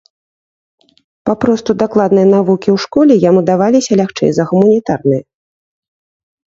Папросту 1.29 1.71
дакладныя 1.83 2.27
навукі 2.35 2.67
ў 2.75 2.87
школе 2.87 3.13
яму 3.29 3.41
даваліся 3.51 3.91
лягчэй 4.01 4.31
за 4.41 4.51
гуманітарныя. 4.55 5.23